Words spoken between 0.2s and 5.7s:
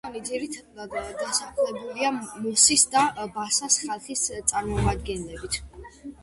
ძირითადად დასახლებულია მოსის და ბასას ხალხის წარმომადგენლებით.